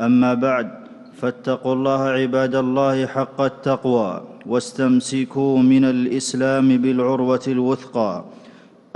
أما 0.00 0.34
بعد 0.34 0.70
فاتقوا 1.14 1.74
الله 1.74 2.02
عباد 2.02 2.54
الله 2.54 3.06
حق 3.06 3.40
التقوى 3.40 4.22
واستمسكوا 4.46 5.58
من 5.58 5.84
الإسلام 5.84 6.76
بالعروة 6.76 7.42
الوثقى. 7.48 8.24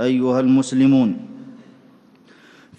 أيها 0.01 0.39
المسلمون 0.39 1.17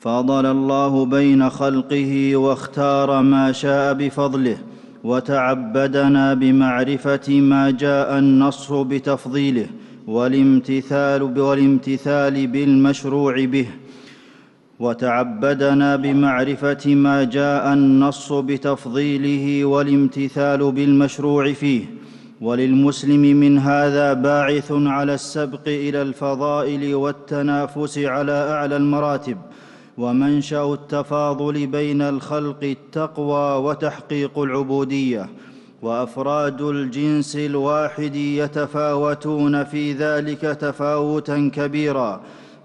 فضل 0.01 0.46
الله 0.46 1.05
بين 1.05 1.51
خلقه 1.51 2.37
واختار 2.37 3.23
ما 3.23 3.52
شاء 3.52 3.95
بفضله 3.95 4.59
وتعبدنا 5.05 6.34
بمعرفة 6.34 7.41
ما 7.41 7.71
جاء 7.71 8.18
النص 8.18 8.73
بتفضيله 8.73 9.66
والامتثال 10.07 11.23
والامتثال 11.23 12.46
بالمشروع 12.46 13.45
به. 13.45 13.66
وتعبدنا 14.80 15.97
بمعرفة 15.97 16.95
ما 16.95 17.25
جاء 17.25 17.73
النص 17.73 18.33
بتفضيله 18.33 19.65
والامتثال 19.65 20.73
بالمشروع 20.73 21.52
فيه. 21.52 21.84
وللمسلم 22.41 23.21
من 23.21 23.59
هذا 23.59 24.13
باعث 24.13 24.73
على 24.73 25.15
السبق 25.15 25.60
إلى 25.66 26.02
الفضائل 26.02 26.95
والتنافس 26.95 27.99
على 27.99 28.32
أعلى 28.32 28.77
المراتب. 28.77 29.37
ومنشأ 29.99 30.73
التفاضل 30.73 31.66
بين 31.66 32.02
الخلق 32.02 32.63
التقوى 32.63 33.65
وتحقيق 33.65 34.38
العبودية. 34.38 35.29
وأفراد 35.82 36.60
الجنس 36.63 37.37
الواحد 37.37 38.16
يتفاوتون 38.16 39.65
في 39.65 39.93
ذلك 39.93 40.41
تفاوتا 40.41 41.51
كبيرا. 41.54 42.21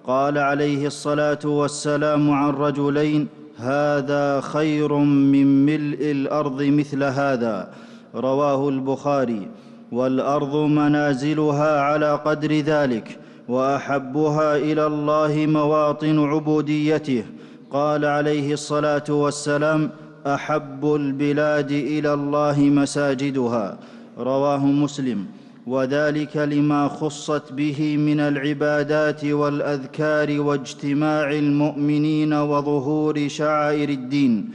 قال 0.07 0.37
عليه 0.37 0.87
الصلاة 0.87 1.39
والسلام 1.45 2.31
عن 2.31 2.49
رجلين 2.49 3.27
هذا 3.57 4.41
خير 4.41 4.93
من 4.97 5.65
ملء 5.65 6.11
الأرض 6.11 6.61
مثل 6.63 7.03
هذا. 7.03 7.69
رواه 8.15 8.69
البخاري. 8.69 9.47
والأرض 9.91 10.55
منازلها 10.55 11.81
على 11.81 12.11
قدر 12.25 12.59
ذلك 12.59 13.19
وأحبها 13.47 14.55
إلى 14.55 14.85
الله 14.87 15.45
مواطن 15.45 16.19
عبوديته. 16.19 17.23
قال 17.71 18.05
عليه 18.05 18.53
الصلاة 18.53 19.03
والسلام 19.09 19.89
أحب 20.27 20.95
البلاد 20.95 21.71
إلى 21.71 22.13
الله 22.13 22.59
مساجدها. 22.59 23.77
رواه 24.19 24.65
مسلم. 24.65 25.25
وذلك 25.67 26.37
لما 26.37 26.87
خصت 26.87 27.53
به 27.53 27.97
من 27.97 28.19
العبادات 28.19 29.25
والأذكار 29.25 30.41
واجتماع 30.41 31.31
المؤمنين 31.31 32.33
وظهور 32.33 33.27
شعائر 33.27 33.89
الدين 33.89 34.49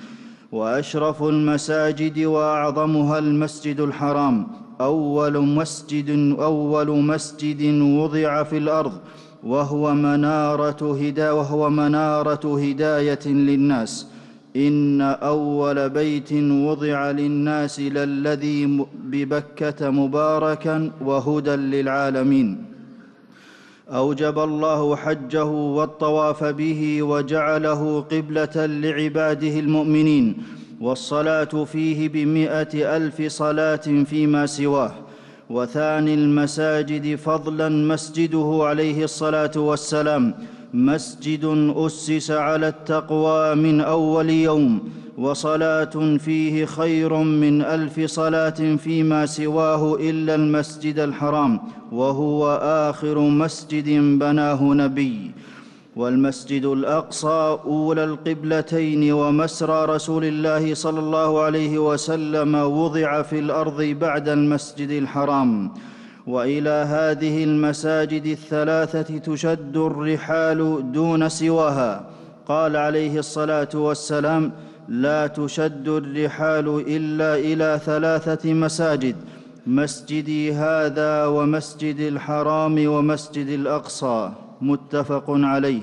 وأشرف 0.53 1.23
المساجد 1.23 2.19
وأعظمها 2.19 3.19
المسجد 3.19 3.81
الحرام 3.81 4.47
أول 4.81 5.39
مسجد 5.39 6.37
أول 6.41 6.91
مسجد 6.91 7.81
وضع 7.81 8.43
في 8.43 8.59
الأرض 8.59 8.93
وهو 9.45 9.95
منارة 9.95 10.99
هدا 11.01 11.33
وهو 11.33 11.71
منارة 11.71 12.61
هداية 12.65 13.27
للناس. 13.27 14.07
إن 14.57 15.01
أول 15.01 15.89
بيت 15.89 16.33
وضع 16.33 17.11
للناس 17.11 17.81
للذي 17.81 18.87
ببكة 19.05 19.91
مباركا 19.91 20.91
وهدى 21.01 21.51
للعالمين. 21.51 22.65
أوجب 23.89 24.39
الله 24.39 24.97
حجه 24.97 25.45
والطواف 25.45 26.45
به 26.45 27.03
وجعله 27.03 28.01
قبلة 28.01 28.57
لعباده 28.57 29.59
المؤمنين 29.61 30.37
والصلاة 30.81 31.65
فيه 31.65 32.09
بمائه 32.09 32.97
ألف 32.97 33.23
صلاة 33.23 34.05
فيما 34.05 34.47
سواه. 34.47 34.93
وثاني 35.51 36.15
المساجد 36.15 37.15
فضلا 37.15 37.69
مسجده 37.69 38.59
عليه 38.63 39.05
الصلاة 39.05 39.51
والسلام. 39.57 40.35
مسجد 40.75 41.73
أسس 41.77 42.31
على 42.31 42.69
التقوى 42.69 43.55
من 43.55 43.81
أول 43.81 44.31
يوم 44.31 44.81
وصلاة 45.19 46.17
فيه 46.19 46.65
خير 46.65 47.15
من 47.17 47.63
ألف 47.63 48.01
صلاة 48.01 48.77
فيما 48.77 49.27
سواه 49.27 49.95
إلا 50.01 50.35
المسجد 50.35 50.99
الحرام 50.99 51.61
وهو 51.93 52.61
آخر 52.63 53.19
مسجد 53.19 53.89
بناه 54.19 54.63
نبي. 54.63 55.31
والمسجد 55.97 56.65
الأقصى 56.65 57.59
اولى 57.65 58.05
القبلتين 58.05 59.13
ومسرى 59.13 59.85
رسول 59.85 60.25
الله 60.25 60.75
صلى 60.75 61.01
الله 61.01 61.41
عليه 61.41 61.79
وسلم 61.79 62.55
وضع 62.55 63.23
في 63.23 63.39
الأرض 63.39 63.83
بعد 63.83 64.29
المسجد 64.29 64.91
الحرام. 64.91 65.71
وإلى 66.27 66.87
هذه 66.89 67.45
المساجد 67.45 68.27
الثلاثة 68.27 69.19
تشد 69.19 69.77
الرحال 69.77 70.93
دون 70.93 71.29
سواها. 71.29 72.11
قال 72.47 72.77
عليه 72.77 73.19
الصلاة 73.19 73.69
والسلام 73.75 74.53
لا 74.89 75.27
تشد 75.27 75.89
الرحال 75.89 76.85
إلا 76.87 77.35
إلى 77.37 77.81
ثلاثة 77.85 78.53
مساجد 78.53 79.17
مسجدي 79.67 80.53
هذا 80.53 81.27
ومسجد 81.27 82.01
الحرام 82.01 82.87
ومسجد 82.87 83.49
الأقصى. 83.49 84.31
متفق 84.61 85.25
عليه. 85.29 85.81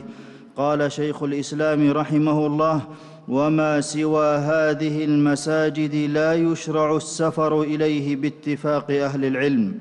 قال 0.58 0.92
شيخ 0.92 1.24
الإسلام 1.24 1.92
رحمه 1.92 2.48
الله 2.48 2.82
وما 3.28 3.82
سوى 3.82 4.36
هذه 4.38 5.06
المساجد 5.06 5.96
لا 5.96 6.34
يشرع 6.34 6.96
السفر 6.96 7.62
إليه 7.62 8.16
باتفاق 8.16 8.92
أهل 8.92 9.26
العلم. 9.26 9.80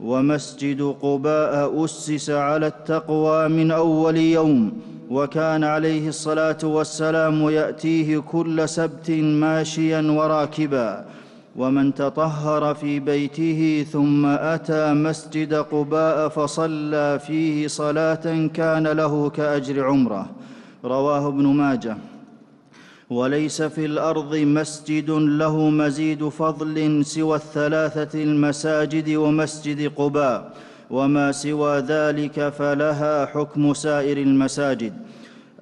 ومسجد 0.00 0.94
قباء 1.02 1.84
أسس 1.84 2.30
على 2.30 2.66
التقوى 2.66 3.48
من 3.48 3.70
أول 3.70 4.16
يوم 4.16 4.72
وكان 5.10 5.64
عليه 5.64 6.08
الصلاة 6.08 6.58
والسلام 6.62 7.50
يأتيه 7.50 8.18
كل 8.18 8.68
سبت 8.68 9.10
ماشيا 9.10 10.00
وراكبا. 10.00 11.04
ومن 11.56 11.94
تطهر 11.94 12.74
في 12.74 13.00
بيته 13.00 13.86
ثم 13.92 14.26
أتى 14.26 14.92
مسجد 14.92 15.54
قباء 15.54 16.28
فصلى 16.28 17.18
فيه 17.26 17.66
صلاة 17.66 18.46
كان 18.54 18.86
له 18.86 19.30
كأجر 19.30 19.84
عمرة. 19.84 20.26
رواه 20.84 21.28
ابن 21.28 21.46
ماجه. 21.46 21.96
وليس 23.10 23.62
في 23.62 23.84
الأرض 23.86 24.36
مسجد 24.36 25.10
له 25.10 25.70
مزيد 25.70 26.28
فضل 26.28 27.04
سوى 27.04 27.36
الثلاثة 27.36 28.22
المساجد 28.22 29.14
ومسجد 29.14 29.92
قباء 29.96 30.52
وما 30.90 31.32
سوى 31.32 31.78
ذلك 31.78 32.48
فلها 32.48 33.26
حكم 33.26 33.74
سائر 33.74 34.16
المساجد. 34.16 34.92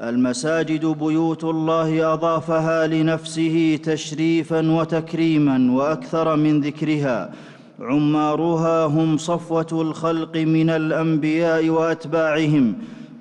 المساجد 0.02 0.86
بيوت 0.86 1.44
الله 1.44 2.12
أضافها 2.14 2.86
لنفسه 2.86 3.78
تشريفا 3.84 4.70
وتكريما 4.70 5.72
وأكثر 5.72 6.36
من 6.36 6.60
ذكرها. 6.60 7.30
عمارها 7.80 8.84
هم 8.84 9.16
صفوة 9.16 9.66
الخلق 9.72 10.36
من 10.36 10.70
الأنبياء 10.70 11.68
وأتباعهم. 11.68 12.74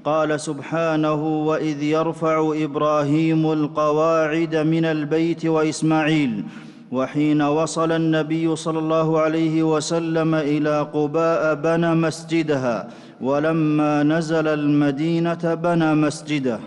قال 0.05 0.39
سبحانه 0.39 1.21
واذ 1.47 1.83
يرفع 1.83 2.53
إبراهيم 2.55 3.51
القواعد 3.51 4.55
من 4.55 4.85
البيت 4.85 5.45
واسماعيل 5.45 6.43
وحين 6.91 7.41
وصل 7.41 7.91
النبي 7.91 8.55
صلى 8.55 8.79
الله 8.79 9.19
عليه 9.19 9.63
وسلم 9.63 10.35
إلى 10.35 10.81
قباء 10.93 11.55
بنى 11.55 11.95
مسجدها 11.95 12.87
ولما 13.21 14.03
نزل 14.03 14.47
المدينة 14.47 15.53
بنى 15.53 15.95
مسجده 15.95 16.59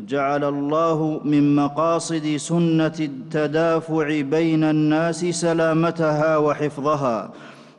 جعل 0.00 0.44
الله 0.44 1.20
من 1.24 1.54
مقاصد 1.56 2.36
سنه 2.36 2.96
التدافع 3.00 4.20
بين 4.20 4.64
الناس 4.64 5.24
سلامتها 5.24 6.36
وحفظها 6.36 7.30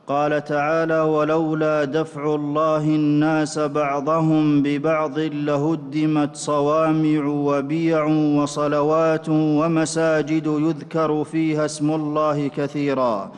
قال 0.10 0.44
تعالى 0.44 1.02
ولولا 1.02 1.84
دفع 1.84 2.36
الله 2.36 2.84
الناس 2.84 3.60
بعضهم 3.60 4.64
ببعض 4.64 5.20
لهدمت 5.20 6.36
صوامع 6.36 7.26
وبيع 7.26 8.04
وصلوات 8.40 9.30
ومساجد 9.30 10.46
يذكر 10.46 11.24
فيها 11.24 11.66
اسم 11.66 11.92
الله 11.92 12.48
كثيرا. 12.48 13.32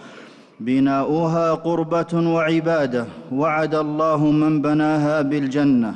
بناؤها 0.60 1.54
قربة 1.54 2.14
وعبادة. 2.14 3.06
وعد 3.32 3.76
الله 3.76 4.26
من 4.26 4.62
بناها 4.62 5.22
بالجنة. 5.22 5.96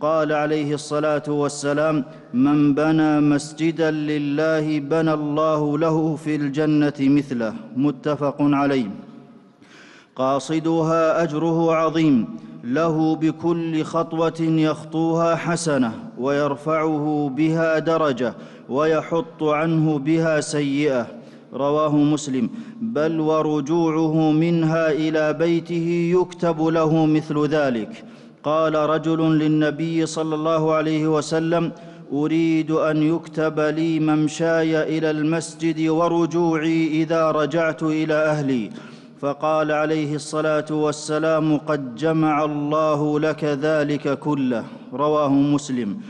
قال 0.00 0.32
عليه 0.32 0.74
الصلاة 0.74 1.22
والسلام 1.28 2.04
من 2.34 2.74
بنى 2.74 3.20
مسجدا 3.20 3.90
لله 3.90 4.78
بنى 4.78 5.12
الله 5.14 5.78
له 5.78 6.16
في 6.16 6.36
الجنة 6.36 6.98
مثله. 7.00 7.54
متفق 7.76 8.36
عليه. 8.40 9.11
قاصدها 10.16 11.22
أجره 11.22 11.74
عظيم. 11.74 12.26
له 12.64 13.16
بكل 13.16 13.82
خطوة 13.82 14.40
يخطوها 14.40 15.36
حسنة 15.36 15.92
ويرفعه 16.18 17.32
بها 17.36 17.78
درجة 17.78 18.34
ويحط 18.68 19.42
عنه 19.42 19.98
بها 19.98 20.40
سيئة. 20.40 21.06
رواه 21.54 21.96
مسلم. 21.96 22.50
بل 22.80 23.20
ورجوعه 23.20 24.30
منها 24.32 24.90
إلى 24.90 25.32
بيته 25.32 26.12
يكتب 26.20 26.62
له 26.62 27.06
مثل 27.06 27.46
ذلك. 27.46 28.04
قال 28.44 28.74
رجل 28.74 29.38
للنبي 29.38 30.06
صلى 30.06 30.34
الله 30.34 30.72
عليه 30.74 31.06
وسلم 31.06 31.72
أريد 32.12 32.70
أن 32.70 33.02
يكتب 33.02 33.60
لي 33.60 34.00
ممشاي 34.00 34.98
إلى 34.98 35.10
المسجد 35.10 35.88
ورجوعي 35.88 36.86
إذا 37.02 37.30
رجعت 37.30 37.82
إلى 37.82 38.14
أهلي. 38.14 38.70
فقال 39.22 39.72
عليه 39.72 40.14
الصلاة 40.14 40.64
والسلام 40.70 41.56
قد 41.56 41.94
جمع 41.94 42.44
الله 42.44 43.20
لك 43.20 43.44
ذلك 43.44 44.18
كله. 44.18 44.64
رواه 44.92 45.28
مسلم. 45.28 46.00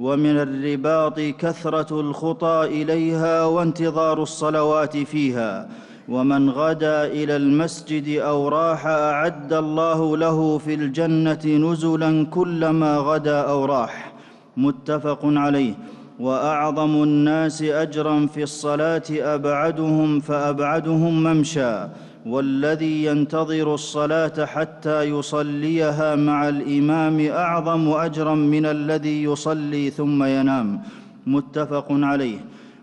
ومن 0.00 0.36
الرباط 0.38 1.20
كثرة 1.20 2.00
الخطى 2.00 2.64
إليها 2.64 3.44
وانتظار 3.44 4.22
الصلوات 4.22 4.96
فيها. 4.96 5.68
ومن 6.08 6.50
غدا 6.50 7.04
إلى 7.04 7.36
المسجد 7.36 8.18
أو 8.18 8.48
راح 8.48 8.86
أعد 8.86 9.52
الله 9.52 10.16
له 10.16 10.58
في 10.58 10.74
الجنة 10.74 11.44
نزلا 11.44 12.26
كلما 12.30 12.96
غدا 12.96 13.40
أو 13.40 13.64
راح. 13.64 14.12
متفق 14.56 15.20
عليه. 15.24 15.74
وأعظم 16.20 17.02
الناس 17.02 17.62
اجرا 17.62 18.26
في 18.26 18.42
الصلاة 18.42 19.02
أبعدهم 19.10 20.20
فأبعدهم 20.20 21.24
ممشى. 21.24 21.86
والذي 22.26 23.04
ينتظر 23.04 23.74
الصلاة 23.74 24.44
حتى 24.44 25.02
يصليها 25.02 26.16
مع 26.16 26.48
الإمام 26.48 27.26
أعظم 27.26 27.88
أجرا 27.88 28.34
من 28.34 28.66
الذي 28.66 29.22
يصلي 29.22 29.90
ثم 29.90 30.24
ينام. 30.24 30.82
متفق 31.26 31.86
عليه. 31.90 32.38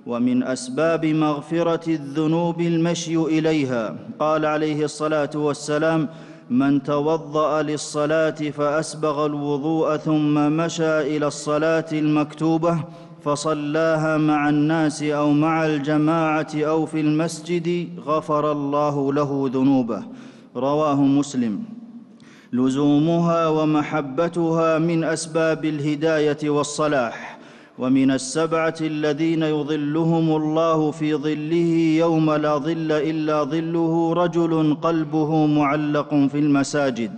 ومن 0.07 0.44
أسباب 0.44 1.06
مغفرة 1.06 1.89
الذنوب 1.89 2.62
المشي 2.62 3.15
إليها. 3.18 3.95
قال 4.19 4.45
عليه 4.45 4.86
الصلاة 4.86 5.30
والسلام 5.36 6.09
من 6.50 6.83
توضأ 6.83 7.62
للصلاة 7.62 8.31
فأسبغ 8.31 9.25
الوضوء 9.25 9.97
ثم 9.97 10.57
مشى 10.57 11.01
إلى 11.01 11.27
الصلاة 11.27 11.86
المكتوبة 11.94 12.83
فصلاها 13.21 14.18
مع 14.18 14.50
الناس 14.50 15.04
أو 15.04 15.31
مع 15.31 15.66
الجماعة 15.66 16.48
أو 16.56 16.86
في 16.86 17.00
المسجد 17.00 17.89
غفر 18.06 18.51
الله 18.51 19.13
له 19.13 19.50
ذنوبه. 19.54 20.04
رواه 20.56 21.01
مسلم. 21.01 21.63
لزومها 22.54 23.48
ومحبتها 23.48 24.80
من 24.80 25.04
أسباب 25.04 25.66
الهداية 25.66 26.50
والصلاح 26.50 27.39
ومن 27.80 28.12
السبعة 28.12 28.75
الذين 28.81 29.44
يظلهم 29.44 30.36
الله 30.36 30.92
في 30.92 31.15
ظله 31.15 31.72
يوم 32.04 32.31
لا 32.31 32.57
ظل 32.57 32.92
إلا 32.92 33.44
ظله 33.44 34.13
رجل 34.13 34.77
قلبه 34.81 35.45
معلق 35.45 36.10
في 36.31 36.39
المساجد. 36.39 37.12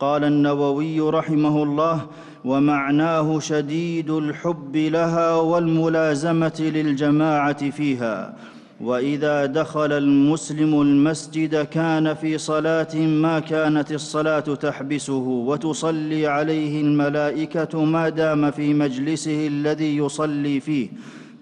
قال 0.00 0.24
النووي 0.24 1.00
رحمه 1.00 1.62
الله 1.62 2.06
ومعناه 2.46 3.38
شديد 3.40 4.10
الحب 4.10 4.76
لها 4.76 5.34
والملازمة 5.34 6.58
للجماعة 6.74 7.70
فيها. 7.70 8.34
وإذا 8.80 9.46
دخل 9.46 9.92
المسلم 9.92 10.80
المسجد 10.80 11.54
كان 11.64 12.14
في 12.14 12.38
صلاة 12.38 12.94
ما 12.96 13.40
كانت 13.40 13.92
الصلاة 13.92 14.40
تحبسه 14.40 15.26
وتصلي 15.48 16.26
عليه 16.26 16.80
الملائكة 16.80 17.84
ما 17.84 18.08
دام 18.08 18.50
في 18.50 18.74
مجلسه 18.74 19.46
الذي 19.46 19.96
يصلي 19.96 20.60
فيه. 20.60 20.88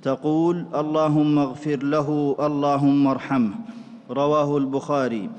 تقول 0.03 0.67
اللهم 0.75 1.39
اغفر 1.39 1.77
له 1.77 2.37
اللهم 2.41 3.07
ارحمه. 3.07 3.55
رواه 4.11 4.59
البخاري. 4.59 5.31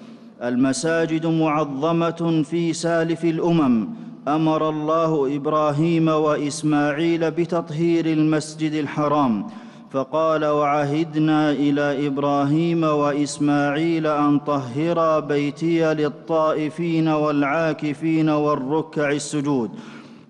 المساجد 0.43 1.25
معظمة 1.25 2.43
في 2.49 2.73
سالف 2.73 3.25
الأمم. 3.25 3.87
أمر 4.27 4.69
الله 4.69 5.35
إبراهيم 5.35 6.07
وإسماعيل 6.07 7.31
بتطهير 7.31 8.05
المسجد 8.05 8.73
الحرام 8.73 9.47
فقال 9.91 10.45
وعهدنا 10.45 11.51
إلى 11.51 12.07
إبراهيم 12.07 12.83
وإسماعيل 12.83 14.07
أن 14.07 14.39
طهرا 14.39 15.19
بيتي 15.19 15.93
للطائفين 15.93 17.07
والعاكفين 17.07 18.29
والركع 18.29 19.11
السجود 19.11 19.69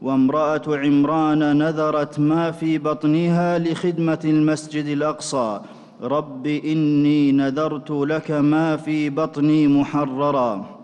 وامرأة 0.02 0.62
عمران 0.68 1.58
نذرت 1.58 2.20
ما 2.20 2.52
في 2.52 2.78
بطنها 2.78 3.60
لخدمة 3.60 4.20
المسجد 4.26 4.86
الأقصى 4.86 5.60
رب 6.04 6.48
إني 6.48 7.32
نذرت 7.32 7.92
لك 7.92 8.32
ما 8.32 8.78
في 8.78 9.10
بطني 9.10 9.68
محررا. 9.68 10.75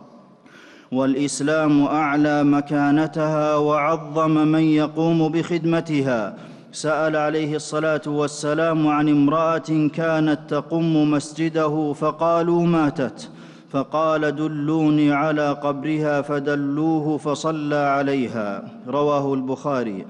والإسلام 0.92 1.84
أعلى 1.84 2.44
مكانتها 2.44 3.56
وعظم 3.56 4.32
من 4.32 4.64
يقوم 4.64 5.30
بخدمتها. 5.30 6.36
سأل 6.72 7.16
عليه 7.16 7.56
الصلاة 7.56 8.02
والسلام 8.08 8.88
عن 8.88 9.10
امرأة 9.10 9.90
كانت 9.94 10.40
تقم 10.48 11.12
مسجده 11.12 11.94
فقالوا 11.94 12.66
ماتت. 12.66 13.30
فقال 13.70 14.36
دلوني 14.36 15.14
على 15.14 15.52
قبرها 15.52 16.22
فدلوه 16.22 17.18
فصلى 17.18 17.76
عليها. 17.76 18.64
رواه 18.88 19.34
البخاري. 19.34 20.06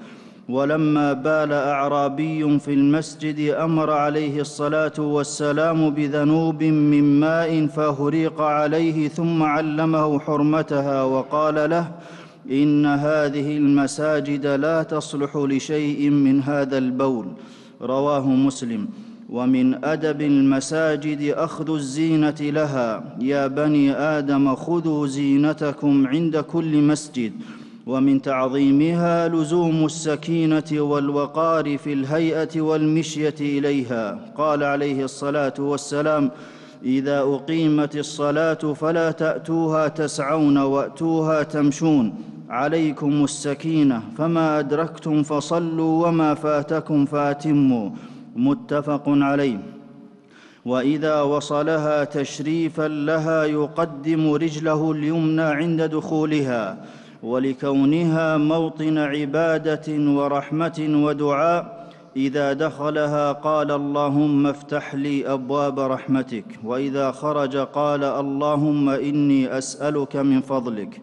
ولما 0.52 1.12
بال 1.12 1.52
أعرابي 1.52 2.58
في 2.58 2.72
المسجد 2.74 3.54
أمر 3.54 3.90
عليه 3.90 4.40
الصلاة 4.40 4.92
والسلام 4.98 5.90
بذنوب 5.90 6.62
من 6.62 7.20
ماء 7.20 7.66
فهريق 7.66 8.40
عليه 8.40 9.08
ثم 9.08 9.42
علمه 9.42 10.18
حرمتها 10.18 11.02
وقال 11.02 11.70
له 11.70 11.86
إن 12.50 12.86
هذه 12.86 13.56
المساجد 13.56 14.46
لا 14.46 14.82
تصلح 14.82 15.36
لشيء 15.36 16.10
من 16.10 16.42
هذا 16.42 16.78
البول. 16.78 17.26
رواه 17.82 18.28
مسلم. 18.28 18.88
ومن 19.30 19.84
أدب 19.84 20.20
المساجد 20.20 21.32
أخذ 21.46 21.74
الزينة 21.74 22.40
لها. 22.40 23.16
يا 23.20 23.46
بني 23.46 23.92
آدم 23.92 24.54
خذوا 24.54 25.06
زينتكم 25.06 26.06
عند 26.06 26.36
كل 26.36 26.82
مسجد. 26.82 27.32
ومن 27.86 28.22
تعظيمها 28.22 29.28
لزوم 29.28 29.84
السكينة 29.84 30.64
والوقار 30.72 31.78
في 31.78 31.92
الهيئة 31.92 32.60
والمشية 32.60 33.34
إليها. 33.40 34.18
قال 34.36 34.62
عليه 34.62 35.04
الصلاة 35.04 35.54
والسلام 35.58 36.30
إذا 36.84 37.20
أقيمت 37.20 37.96
الصلاة 37.96 38.54
فلا 38.54 39.10
تأتوها 39.10 39.88
تسعون 39.88 40.58
وأتوها 40.58 41.42
تمشون. 41.42 42.14
عليكم 42.50 43.24
السكينة 43.24 44.02
فما 44.18 44.58
أدركتم 44.58 45.22
فصلوا 45.22 46.06
وما 46.06 46.34
فاتكم 46.34 47.04
فاتموا. 47.04 47.90
متفق 48.36 49.02
عليه. 49.06 49.58
وإذا 50.64 51.22
وصلها 51.22 52.04
تشريفا 52.04 52.88
لها 52.88 53.44
يقدم 53.44 54.32
رجله 54.32 54.92
اليمنى 54.92 55.42
عند 55.42 55.82
دخولها. 55.82 56.84
ولكونها 57.22 58.36
موطن 58.36 58.98
عبادة 58.98 60.10
ورحمة 60.10 60.88
ودعاء 61.04 61.82
إذا 62.16 62.52
دخلها 62.52 63.32
قال 63.32 63.70
اللهم 63.70 64.46
افتح 64.46 64.94
لي 64.94 65.32
أبواب 65.32 65.80
رحمتك 65.80 66.44
وإذا 66.64 67.10
خرج 67.10 67.56
قال 67.56 68.04
اللهم 68.04 68.88
إني 68.88 69.58
أسألك 69.58 70.16
من 70.16 70.40
فضلك. 70.40 71.00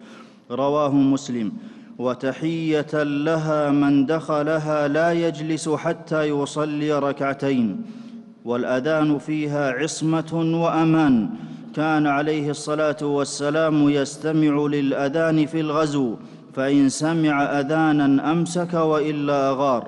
رواه 0.51 0.93
مسلم. 0.95 1.51
وتحية 1.99 3.03
لها 3.03 3.69
من 3.71 4.05
دخلها 4.05 4.87
لا 4.87 5.13
يجلس 5.13 5.69
حتى 5.69 6.23
يصلي 6.23 6.99
ركعتين. 6.99 7.81
والأذان 8.45 9.17
فيها 9.17 9.71
عصمة 9.71 10.61
وأمان. 10.63 11.29
كان 11.79 12.07
عليه 12.07 12.49
الصلاة 12.49 13.01
والسلام 13.01 13.89
يستمع 13.89 14.53
للأذان 14.75 15.45
في 15.45 15.59
الغزو 15.59 16.15
فإن 16.55 16.89
سمع 16.89 17.35
أذانا 17.59 18.31
أمسك 18.31 18.73
وإلا 18.73 19.49
اغار 19.49 19.83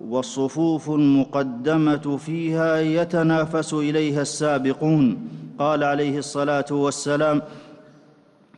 والصفوف 0.00 0.90
المقدمة 0.90 2.16
فيها 2.16 2.80
يتنافس 2.80 3.74
إليها 3.74 4.22
السابقون. 4.22 5.28
قال 5.58 5.84
عليه 5.84 6.18
الصلاة 6.18 6.70
والسلام 6.70 7.42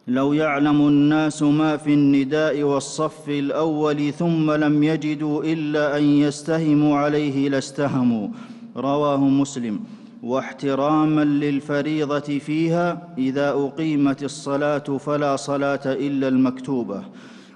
لو 0.09 0.33
يعلم 0.33 0.89
الناس 0.89 1.43
ما 1.43 1.77
في 1.77 1.95
النداء 1.95 2.63
والصف 2.63 3.29
الأول 3.29 4.13
ثم 4.13 4.51
لم 4.51 4.83
يجدوا 4.83 5.45
إلا 5.45 5.99
أن 5.99 6.05
يستهموا 6.05 6.97
عليه 6.99 7.49
لاستهموا 7.49 8.29
رواه 8.77 9.21
مسلم. 9.25 9.81
واحتراما 10.25 11.25
للفريضة 11.25 12.21
فيها 12.21 13.09
إذا 13.19 13.51
أقيمت 13.51 14.23
الصلاة 14.23 14.79
فلا 14.79 15.37
صلاة 15.37 15.81
إلا 15.87 16.29
المكتوبة. 16.29 17.03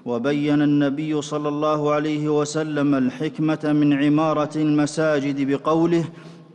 وبين 0.05 0.61
النبي 0.61 1.21
صلى 1.21 1.49
الله 1.49 1.91
عليه 1.91 2.39
وسلم 2.39 2.95
الحكمة 2.95 3.59
من 3.63 3.93
عمارة 4.03 4.49
المساجد 4.55 5.51
بقوله 5.51 6.05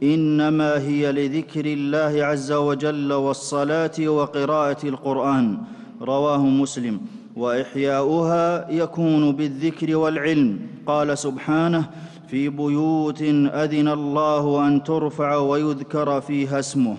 إنما 0.03 0.79
هي 0.79 1.13
لذكر 1.13 1.65
الله 1.65 2.25
عز 2.25 2.53
وجل 2.53 3.13
والصلاة 3.13 4.09
وقراءة 4.09 4.89
القرآن. 4.89 5.59
رواه 6.03 6.39
مسلم. 6.39 7.01
وإحياؤها 7.37 8.71
يكون 8.71 9.33
بالذكر 9.33 9.97
والعلم. 9.97 10.59
قال 10.87 11.19
سبحانه 11.19 11.91
في 12.35 12.49
بيوت 12.49 13.23
أذن 13.63 13.89
الله 13.89 14.67
أن 14.67 14.83
ترفع 14.85 15.37
ويذكر 15.37 16.21
فيها 16.21 16.59
اسمه 16.59 16.97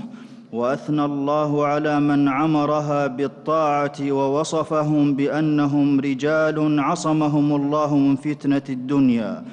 وأثنى 0.54 1.06
الله 1.06 1.66
على 1.66 2.00
من 2.00 2.28
عمرها 2.28 3.08
بالطاعة 3.08 4.00
ووصفهم 4.02 5.14
بأنهم 5.14 6.00
رجال 6.00 6.80
عصمهم 6.80 7.56
الله 7.56 7.98
من 7.98 8.16
فتنة 8.16 8.62
الدنيا. 8.70 9.44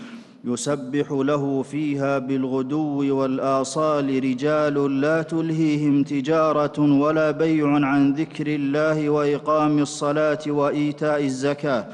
يسبح 0.44 1.06
له 1.10 1.62
فيها 1.62 2.18
بالغدو 2.18 3.18
والآصال 3.18 4.24
رجال 4.24 5.00
لا 5.00 5.22
تلهيهم 5.22 6.02
تجارة 6.02 6.78
ولا 7.02 7.30
بيع 7.30 7.68
عن 7.86 8.12
ذكر 8.12 8.46
الله 8.46 9.10
وإقام 9.10 9.78
الصلاة 9.78 10.44
وإيتاء 10.48 11.24
الزكاة. 11.24 11.84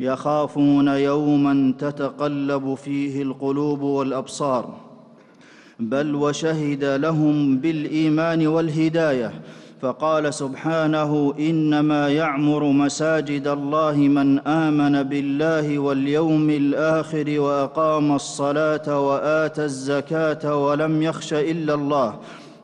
يخافون 0.00 0.88
يوما 0.88 1.74
تتقلب 1.78 2.74
فيه 2.74 3.22
القلوب 3.22 3.80
والأبصار. 3.80 4.74
بل 5.80 6.14
وشهد 6.14 6.84
لهم 6.84 7.56
بالإيمان 7.56 8.46
والهداية. 8.46 9.32
فقال 9.82 10.34
سبحانه 10.34 11.34
إنما 11.38 12.08
يعمر 12.08 12.64
مساجد 12.64 13.48
الله 13.48 13.96
من 13.96 14.38
آمن 14.38 15.02
بالله 15.02 15.78
واليوم 15.78 16.50
الآخر 16.50 17.40
وأقام 17.40 18.14
الصلاة 18.14 19.00
واتى 19.00 19.64
الزكاة 19.64 20.56
ولم 20.56 21.02
يخش 21.02 21.32
إلا 21.32 21.74
الله. 21.74 22.18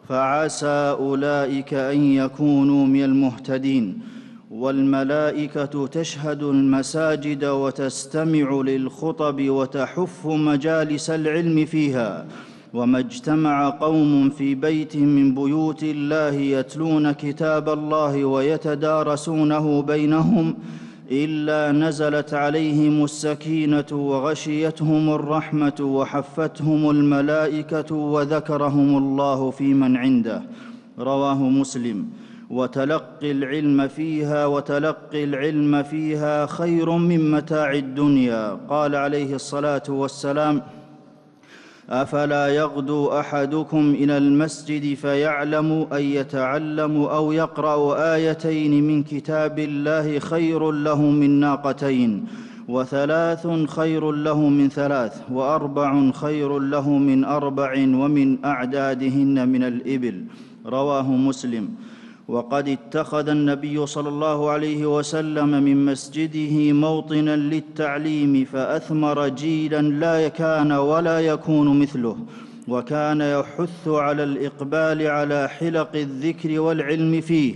فعسى 0.09 0.97
أولئك 0.99 1.75
أن 1.75 2.05
يكونوا 2.05 2.87
من 2.87 3.05
المهتدين. 3.05 4.18
والملائكة 4.51 5.87
تشهد 5.87 6.43
المساجد 6.43 7.45
وتستمع 7.45 8.61
للخطب 8.61 9.49
وتحف 9.49 10.27
مجالس 10.27 11.11
العلم 11.11 11.65
فيها. 11.65 12.27
وما 12.75 12.99
اجتمع 12.99 13.69
قوم 13.69 14.31
في 14.31 14.55
بيت 14.55 14.97
من 14.97 15.35
بيوت 15.35 15.83
الله 15.83 16.35
يتلون 16.35 17.13
كتاب 17.13 17.69
الله 17.69 18.25
ويتدارسونه 18.25 19.83
بينهم 19.83 20.55
إلا 21.11 21.73
نزلت 21.73 22.35
عليهم 22.35 23.05
السكينة 23.05 23.87
وغشيتهم 23.93 25.11
الرحمة 25.11 25.81
وحفتهم 25.81 26.91
الملائكة 26.91 27.95
وذكرهم 27.95 28.99
الله 28.99 29.51
في 29.51 29.75
من 29.75 29.97
عنده. 29.97 30.43
رواه 30.99 31.35
مسلم. 31.35 32.07
وتلقي 32.51 33.31
العلم 33.31 33.89
فيها 33.89 34.47
وتلقي 34.47 35.25
العلم 35.25 35.83
فيها 35.83 36.47
خير 36.47 36.91
من 36.91 37.31
متاع 37.31 37.73
الدنيا. 37.73 38.59
قال 38.69 38.95
عليه 38.95 39.35
الصلاة 39.35 39.83
والسلام 39.89 40.63
أفلا 41.91 42.49
يغدو 42.49 43.09
أحدكم 43.09 43.95
إلى 43.95 44.19
المسجد 44.19 44.95
فيعلم 44.95 45.87
أن 45.93 46.03
يتعلم 46.03 47.03
أو 47.03 47.33
يقرأ 47.33 48.15
آيتين 48.15 48.85
من 48.87 49.03
كتاب 49.03 49.59
الله 49.59 50.19
خير 50.19 50.71
له 50.71 51.03
من 51.03 51.31
ناقتين 51.41 52.27
وثلاث 52.69 53.47
خير 53.69 54.13
له 54.13 54.49
من 54.49 54.69
ثلاث 54.69 55.23
وأربع 55.33 56.11
خير 56.11 56.59
له 56.59 56.91
من 56.91 57.25
أربع 57.25 57.73
ومن 57.73 58.45
أعدادهن 58.45 59.49
من 59.49 59.63
الإبل. 59.63 60.25
رواه 60.67 61.13
مسلم. 61.13 61.69
وقد 62.29 62.69
اتخذ 62.69 63.29
النبي 63.29 63.87
صلى 63.87 64.09
الله 64.09 64.51
عليه 64.51 64.99
وسلم 64.99 65.49
من 65.49 65.85
مسجده 65.85 66.73
موطنا 66.73 67.37
للتعليم 67.37 68.45
فأثمر 68.45 69.29
جيلا 69.29 69.83
لا 69.83 70.29
كان 70.29 70.73
ولا 70.73 71.21
يكون 71.21 71.81
مثله 71.81 72.17
وكان 72.69 73.21
يحث 73.21 73.89
على 73.89 74.23
الإقبال 74.25 75.07
على 75.07 75.49
حلق 75.49 75.89
الذكر 75.95 76.61
والعلم 76.61 77.21
فيه. 77.21 77.55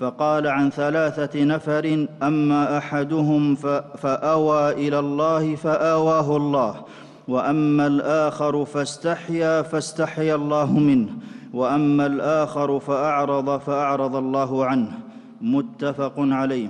فقال 0.00 0.46
عن 0.46 0.70
ثلاثة 0.70 1.44
نفر 1.44 2.06
أما 2.22 2.78
أحدهم 2.78 3.54
فأوى 3.98 4.72
إلى 4.72 4.98
الله 4.98 5.54
فآواه 5.56 6.36
الله 6.36 6.74
وأما 7.28 7.86
الآخر 7.86 8.64
فاستحيا 8.64 9.62
فاستحيا 9.62 10.34
الله 10.34 10.78
منه. 10.78 11.08
وأما 11.54 12.06
الآخر 12.06 12.80
فأعرض 12.80 13.60
فأعرض 13.60 14.16
الله 14.16 14.64
عنه. 14.64 14.98
متفق 15.40 16.14
عليه. 16.18 16.68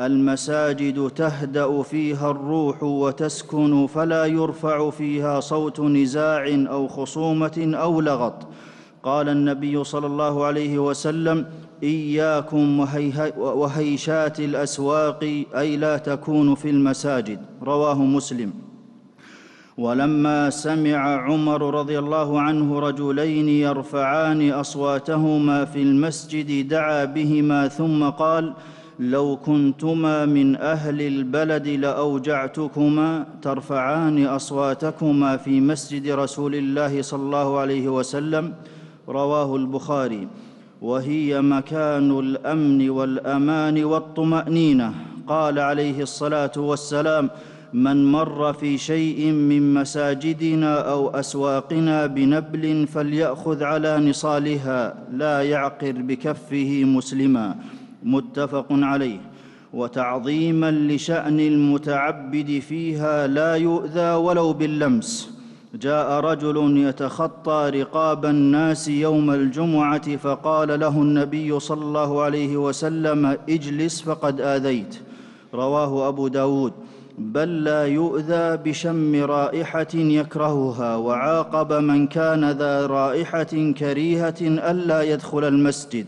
المساجد 0.00 1.10
تهدأ 1.10 1.82
فيها 1.82 2.30
الروح 2.30 2.82
وتسكن 2.82 3.86
فلا 3.86 4.26
يرفع 4.26 4.90
فيها 4.90 5.40
صوت 5.40 5.80
نزاع 5.80 6.66
أو 6.70 6.88
خصومة 6.88 7.72
أو 7.74 8.00
لغط. 8.00 8.46
قال 9.02 9.28
النبي 9.28 9.84
صلى 9.84 10.06
الله 10.06 10.44
عليه 10.44 10.78
وسلم 10.78 11.46
إياكم 11.82 12.86
وهيشات 13.38 14.40
الأسواق 14.40 15.44
أي 15.56 15.76
لا 15.76 15.96
تكون 15.96 16.54
في 16.54 16.70
المساجد. 16.70 17.40
رواه 17.62 17.94
مسلم. 17.94 18.52
ولما 19.78 20.50
سمع 20.50 21.24
عمر 21.24 21.74
رضي 21.74 21.98
الله 21.98 22.40
عنه 22.40 22.78
رجلين 22.78 23.48
يرفعان 23.48 24.50
أصواتهما 24.50 25.64
في 25.64 25.82
المسجد 25.82 26.68
دعا 26.68 27.04
بهما 27.04 27.68
ثم 27.68 28.04
قال 28.04 28.52
لو 28.98 29.36
كنتما 29.36 30.26
من 30.26 30.56
أهل 30.56 31.02
البلد 31.02 31.68
لأوجعتكما 31.68 33.26
ترفعان 33.42 34.26
أصواتكما 34.26 35.36
في 35.36 35.60
مسجد 35.60 36.08
رسول 36.08 36.54
الله 36.54 37.02
صلى 37.02 37.22
الله 37.22 37.58
عليه 37.58 37.88
وسلم. 37.88 38.52
رواه 39.08 39.56
البخاري. 39.56 40.28
وهي 40.82 41.40
مكان 41.40 42.18
الأمن 42.18 42.90
والأمان 42.90 43.84
والطمأنينة. 43.84 44.94
قال 45.28 45.58
عليه 45.58 46.02
الصلاة 46.02 46.52
والسلام 46.56 47.30
من 47.74 48.12
مر 48.12 48.52
في 48.52 48.78
شيء 48.78 49.32
من 49.32 49.74
مساجدنا 49.74 50.90
أو 50.90 51.10
أسواقنا 51.10 52.06
بنبل 52.06 52.86
فليأخذ 52.86 53.62
على 53.62 53.98
نصالها 53.98 54.94
لا 55.12 55.42
يعقر 55.42 55.92
بكفه 55.92 56.84
مسلما. 56.84 57.56
متفق 58.02 58.66
عليه. 58.70 59.18
وتعظيما 59.72 60.70
لشأن 60.70 61.40
المتعبد 61.40 62.62
فيها 62.68 63.26
لا 63.26 63.54
يؤذى 63.54 64.14
ولو 64.14 64.52
باللمس. 64.52 65.30
جاء 65.74 66.20
رجل 66.20 66.76
يتخطى 66.76 67.70
رقاب 67.74 68.26
الناس 68.26 68.88
يوم 68.88 69.30
الجمعة 69.30 70.16
فقال 70.16 70.80
له 70.80 71.02
النبي 71.02 71.60
صلى 71.60 71.82
الله 71.82 72.22
عليه 72.22 72.56
وسلم 72.56 73.36
اجلس 73.48 74.02
فقد 74.02 74.40
آذيت. 74.40 75.00
رواه 75.54 76.08
أبو 76.08 76.28
داود. 76.28 76.72
بل 77.18 77.64
لا 77.64 77.86
يؤذى 77.86 78.56
بشم 78.56 79.24
رائحة 79.24 79.94
يكرهها 79.94 80.96
وعاقب 80.96 81.72
من 81.72 82.06
كان 82.06 82.50
ذا 82.50 82.86
رائحة 82.86 83.72
كريهة 83.78 84.40
ألا 84.40 85.02
يدخل 85.02 85.44
المسجد. 85.44 86.06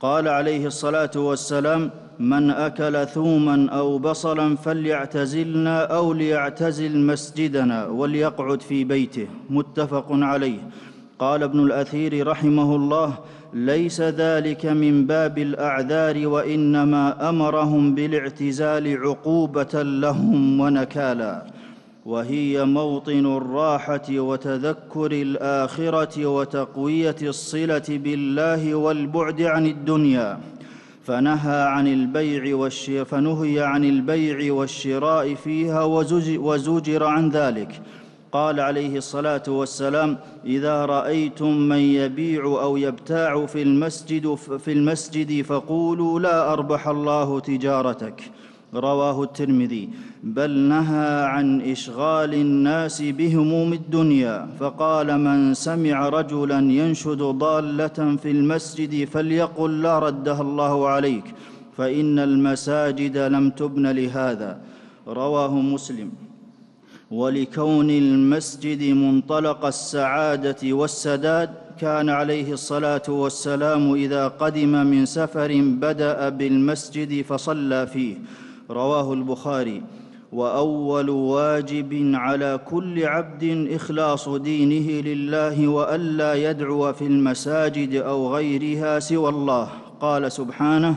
قال 0.00 0.28
عليه 0.28 0.66
الصلاة 0.66 1.10
والسلام 1.16 1.90
من 2.18 2.50
أكل 2.50 3.06
ثوما 3.06 3.70
أو 3.70 3.98
بصلا 3.98 4.56
فليعتزلنا 4.56 5.84
أو 5.84 6.12
ليعتزل 6.12 6.98
مسجدنا 6.98 7.86
وليقعد 7.86 8.62
في 8.62 8.84
بيته. 8.84 9.26
متفق 9.50 10.06
عليه. 10.10 10.58
قال 11.18 11.42
ابن 11.42 11.60
الأثير 11.60 12.26
رحمه 12.26 12.76
الله 12.76 13.18
ليس 13.54 14.00
ذلك 14.00 14.66
من 14.66 15.06
باب 15.06 15.38
الأعذار 15.38 16.26
وإنما 16.28 17.28
أمرهم 17.28 17.94
بالاعتزال 17.94 18.98
عقوبة 18.98 19.82
لهم 19.82 20.60
ونكالا. 20.60 21.42
وهي 22.06 22.64
موطن 22.64 23.36
الراحة 23.36 24.08
وتذكر 24.10 25.12
الآخرة 25.12 26.26
وتقوية 26.26 27.16
الصلة 27.22 27.82
بالله 27.88 28.74
والبعد 28.74 29.42
عن 29.42 29.66
الدنيا. 29.66 30.38
فنهى 31.04 31.62
عن 31.62 31.86
البيع 31.86 32.54
فنهي 33.04 33.60
عن 33.60 33.84
البيع 33.84 34.52
والشراء 34.52 35.34
فيها 35.34 35.82
وزجر 36.38 37.04
عن 37.04 37.30
ذلك. 37.30 37.80
قال 38.34 38.60
عليه 38.60 38.96
الصلاة 38.96 39.42
والسلام 39.48 40.18
إذا 40.44 40.84
رأيتم 40.84 41.52
من 41.70 41.82
يبيع 42.00 42.42
أو 42.44 42.76
يبتاع 42.76 43.46
في 43.46 43.62
المسجد 43.62 44.34
في 44.34 44.72
المسجد 44.72 45.42
فقولوا 45.42 46.20
لا 46.20 46.52
أربح 46.52 46.88
الله 46.88 47.40
تجارتك 47.40 48.18
رواه 48.74 49.22
الترمذي 49.22 49.88
بل 50.22 50.50
نهى 50.50 51.24
عن 51.34 51.60
إشغال 51.60 52.34
الناس 52.34 53.02
بهموم 53.02 53.72
الدنيا 53.72 54.48
فقال 54.60 55.18
من 55.26 55.54
سمع 55.54 56.08
رجلا 56.08 56.58
ينشد 56.58 57.22
ضالة 57.22 57.98
في 58.22 58.30
المسجد 58.30 59.08
فليقل 59.08 59.82
لا 59.82 59.98
ردها 59.98 60.42
الله 60.42 60.88
عليك 60.88 61.24
فإن 61.76 62.18
المساجد 62.18 63.16
لم 63.18 63.50
تبن 63.50 63.86
لهذا 63.86 64.58
رواه 65.06 65.54
مسلم. 65.54 66.23
ولكون 67.10 67.90
المسجد 67.90 68.82
منطلق 68.82 69.66
السعادة 69.66 70.56
والسداد 70.72 71.50
كان 71.80 72.08
عليه 72.08 72.52
الصلاة 72.52 73.02
والسلام 73.08 73.94
إذا 73.94 74.28
قدم 74.28 74.86
من 74.86 75.06
سفر 75.06 75.60
بدأ 75.62 76.28
بالمسجد 76.28 77.22
فصلى 77.22 77.86
فيه. 77.86 78.16
رواه 78.70 79.12
البخاري. 79.12 79.82
وأول 80.32 81.10
واجب 81.10 82.10
على 82.14 82.60
كل 82.70 83.06
عبد 83.06 83.68
إخلاص 83.70 84.28
دينه 84.28 85.00
لله 85.00 85.68
والا 85.68 86.34
يدعو 86.34 86.92
في 86.92 87.06
المساجد 87.06 87.94
أو 87.94 88.34
غيرها 88.34 88.98
سوى 88.98 89.28
الله. 89.28 89.68
قال 90.00 90.32
سبحانه 90.32 90.96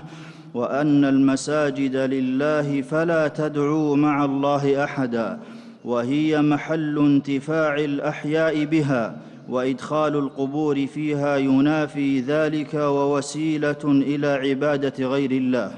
وأن 0.54 1.06
المساجد 1.06 1.96
لله 1.96 2.82
فلا 2.82 3.28
تدعوا 3.28 3.96
مع 3.96 4.26
الله 4.26 4.84
أحدا. 4.84 5.40
وهي 5.86 6.41
محل 6.41 7.00
انتفاع 7.00 7.75
الأحياء 7.75 8.65
بها 8.65 9.17
وإدخال 9.50 10.15
القبور 10.15 10.88
فيها 10.88 11.38
ينافي 11.38 12.19
ذلك 12.19 12.74
ووسيلة 12.74 13.84
إلى 13.86 14.27
عبادة 14.27 15.07
غير 15.07 15.31
الله. 15.31 15.72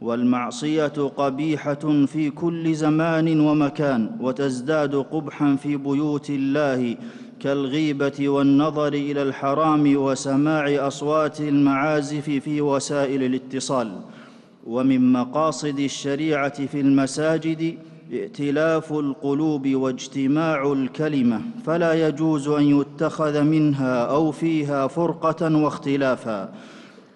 والمعصية 0.00 0.86
قبيحة 1.16 2.04
في 2.06 2.30
كل 2.30 2.74
زمان 2.74 3.40
ومكان 3.40 4.10
وتزداد 4.20 4.94
قبحا 4.94 5.56
في 5.56 5.76
بيوت 5.76 6.30
الله 6.30 6.96
كالغيبة 7.40 8.28
والنظر 8.28 8.92
إلى 8.92 9.22
الحرام 9.22 9.96
وسماع 9.96 10.86
أصوات 10.86 11.40
المعازف 11.40 12.30
في 12.30 12.60
وسائل 12.60 13.22
الاتصال. 13.22 14.00
ومن 14.66 15.12
مقاصد 15.12 15.78
الشريعة 15.78 16.66
في 16.66 16.80
المساجد 16.80 17.78
ائتلاف 18.12 18.92
القلوب 18.92 19.68
واجتماع 19.68 20.72
الكلمة 20.72 21.40
فلا 21.64 22.08
يجوز 22.08 22.48
أن 22.48 22.80
يتخذ 22.80 23.42
منها 23.42 24.04
أو 24.04 24.30
فيها 24.30 24.86
فرقة 24.86 25.56
واختلافا. 25.56 26.52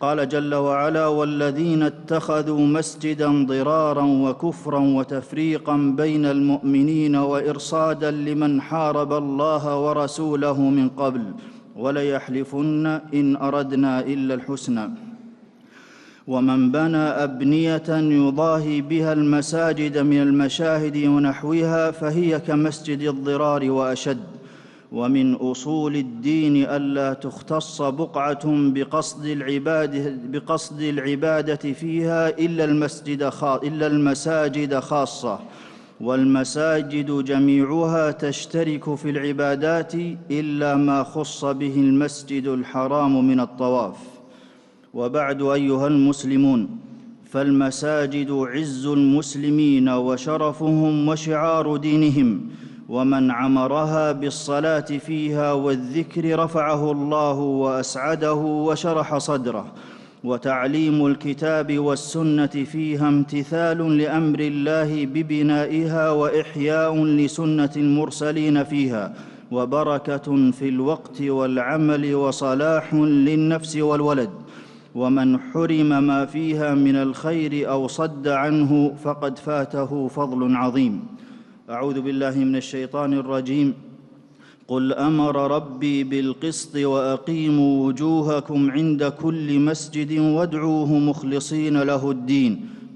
قال 0.00 0.28
جل 0.28 0.54
وعلا 0.54 1.06
والذين 1.06 1.82
اتخذوا 1.82 2.60
مسجدا 2.60 3.44
ضرارا 3.46 4.02
وكفرا 4.02 4.78
وتفريقا 4.78 5.76
بين 5.96 6.24
المؤمنين 6.26 7.16
وإرصادا 7.16 8.10
لمن 8.10 8.60
حارب 8.60 9.12
الله 9.12 9.80
ورسوله 9.80 10.60
من 10.60 10.88
قبل 10.88 11.22
وليحلفن 11.76 12.86
إن 13.14 13.36
أردنا 13.36 14.00
إلا 14.00 14.34
الحسنى. 14.34 15.15
ومن 16.26 16.72
بنى 16.72 16.96
أبنية 16.96 17.88
يضاهي 17.88 18.80
بها 18.80 19.12
المساجد 19.12 19.98
من 19.98 20.22
المشاهد 20.22 20.96
ونحوها 20.96 21.90
فهي 21.90 22.40
كمسجد 22.40 23.02
الضرار 23.02 23.70
وأشد. 23.70 24.20
ومن 24.92 25.34
أصول 25.34 25.96
الدين 25.96 26.64
ألا 26.64 27.12
تختص 27.12 27.82
بقعة 27.82 28.42
بقصد 28.46 29.26
العباده 29.26 30.16
بقصد 30.24 30.80
العبادة 30.80 31.72
فيها 31.72 32.28
إلا 32.28 32.64
المسجد 32.64 33.22
إلا 33.64 33.86
المساجد 33.86 34.78
خاصة. 34.78 35.38
والمساجد 36.00 37.24
جميعها 37.24 38.10
تشترك 38.10 38.94
في 38.94 39.10
العبادات 39.10 39.94
إلا 40.30 40.76
ما 40.76 41.02
خص 41.02 41.44
به 41.44 41.74
المسجد 41.76 42.46
الحرام 42.46 43.28
من 43.28 43.40
الطواف. 43.40 44.15
وبعد 44.96 45.42
أيها 45.42 45.86
المسلمون 45.86 46.68
فالمساجد 47.30 48.30
عز 48.30 48.86
المسلمين 48.86 49.88
وشرفهم 49.88 51.08
وشعار 51.08 51.76
دينهم 51.76 52.40
ومن 52.88 53.30
عمرها 53.30 54.12
بالصلاة 54.12 54.80
فيها 54.80 55.52
والذكر 55.52 56.38
رفعه 56.44 56.92
الله 56.92 57.38
وأسعده 57.38 58.34
وشرح 58.68 59.18
صدره 59.18 59.66
وتعليم 60.24 61.06
الكتاب 61.06 61.78
والسنة 61.78 62.46
فيها 62.46 63.08
امتثال 63.08 63.98
لأمر 63.98 64.40
الله 64.40 65.06
ببنائها 65.06 66.10
وإحياء 66.10 67.04
لسنة 67.04 67.70
المرسلين 67.76 68.64
فيها 68.64 69.14
وبركة 69.50 70.50
في 70.50 70.68
الوقت 70.68 71.22
والعمل 71.22 72.14
وصلاح 72.14 72.94
للنفس 72.94 73.76
والولد. 73.76 74.30
ومن 74.96 75.38
حرم 75.52 75.90
ما 76.06 76.24
فيها 76.24 76.74
من 76.74 76.96
الخير 76.96 77.70
أو 77.70 77.86
صد 77.86 78.28
عنه 78.28 78.96
فقد 79.04 79.38
فاته 79.38 80.08
فضل 80.08 80.56
عظيم. 80.56 80.94
أعوذ 81.70 82.00
بالله 82.00 82.34
من 82.48 82.56
الشيطان 82.56 83.12
الرجيم. 83.12 83.74
قل 84.68 84.92
أمر 84.92 85.56
ربي 85.56 86.04
بالقسط 86.04 86.76
وأقيموا 86.76 87.86
وجوهكم 87.86 88.70
عند 88.70 89.04
كل 89.04 89.60
مسجد 89.60 90.18
وادعوه 90.18 90.90
مخلصين 90.98 91.76
له 91.82 92.10
الدين 92.10 92.52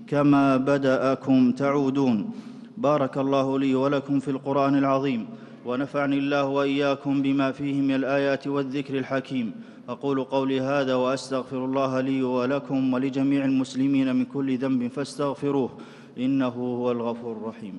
كما 0.08 0.56
بدأكم 0.56 1.52
تعودون. 1.52 2.30
بارك 2.78 3.18
الله 3.18 3.58
لي 3.58 3.74
ولكم 3.74 4.20
في 4.20 4.30
القرآن 4.30 4.74
العظيم 4.78 5.26
ونفعني 5.66 6.18
الله 6.18 6.44
وإياكم 6.44 7.22
بما 7.22 7.52
فيه 7.52 7.80
من 7.80 7.94
الآيات 7.94 8.46
والذكر 8.46 8.98
الحكيم. 8.98 9.52
أقول 9.90 10.24
قولي 10.24 10.61
هذا 10.61 10.94
وأستغفر 10.94 11.64
الله 11.64 12.00
لي 12.00 12.22
ولكم 12.22 12.94
ولجميع 12.94 13.44
المسلمين 13.44 14.16
من 14.16 14.24
كل 14.24 14.59
ذنب 14.59 14.87
فاستغفروه 14.87 15.70
إنه 16.18 16.46
هو 16.48 16.90
الغفور 16.90 17.37
الرحيم. 17.37 17.79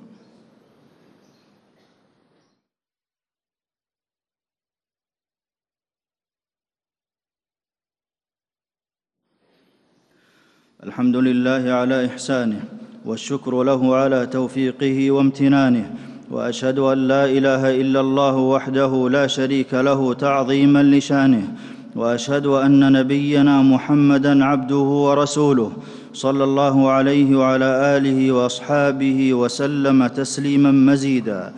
الحمد 10.82 11.16
لله 11.16 11.72
على 11.72 12.06
إحسانه 12.06 12.64
والشكر 13.04 13.62
له 13.62 13.96
على 13.96 14.26
توفيقه 14.26 15.10
وامتنانه 15.10 15.94
وأشهد 16.30 16.78
أن 16.78 16.98
لا 17.08 17.24
إله 17.24 17.80
إلا 17.80 18.00
الله 18.00 18.36
وحده 18.36 19.08
لا 19.08 19.26
شريك 19.26 19.74
له 19.74 20.14
تعظيما 20.14 20.82
لشانه 20.82 21.54
وأشهد 21.96 22.46
أن 22.46 22.92
نبينا 22.92 23.62
محمدا 23.62 24.44
عبده 24.44 24.76
ورسوله 25.06 25.72
صلى 26.12 26.44
الله 26.44 26.90
عليه 26.90 27.36
وعلى 27.36 27.96
آله 27.96 28.32
وأصحابه 28.32 29.34
وسلم 29.34 30.06
تسليما 30.06 30.70
مزيدا. 30.70 31.52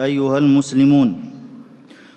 أيها 0.00 0.38
المسلمون 0.38 1.30